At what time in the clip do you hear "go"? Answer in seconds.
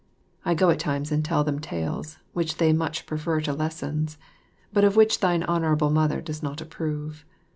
0.55-0.71